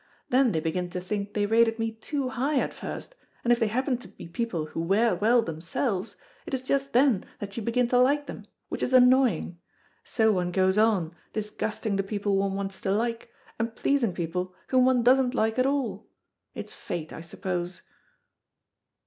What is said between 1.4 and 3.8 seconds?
rated me too high at first, and if they